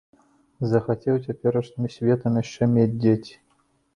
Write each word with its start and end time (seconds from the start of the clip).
Захацеў 0.71 1.19
цяперашнім 1.25 1.91
светам 1.97 2.39
яшчэ 2.43 2.69
мець 2.75 2.97
дзеці. 3.03 3.35